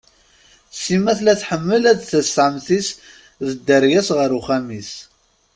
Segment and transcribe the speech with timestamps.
[0.81, 2.87] Sima tella tḥemmel ad tas ɛemti-s
[3.47, 4.91] d dderya-s ɣer uxxam-is.